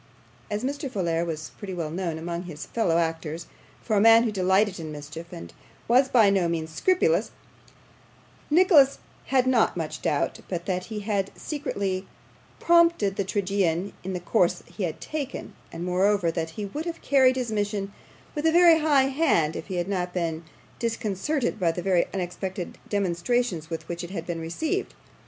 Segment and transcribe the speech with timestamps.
[0.49, 0.89] As Mr.
[0.89, 3.45] Folair was pretty well known among his fellow actors
[3.83, 5.53] for a man who delighted in mischief, and
[5.87, 7.29] was by no means scrupulous,
[8.49, 12.07] Nicholas had not much doubt but that he had secretly
[12.59, 17.03] prompted the tragedian in the course he had taken, and, moreover, that he would have
[17.03, 17.93] carried his mission
[18.33, 20.43] with a very high hand if he had not been
[20.79, 24.95] disconcerted by the very unexpected demonstrations with which it had been received.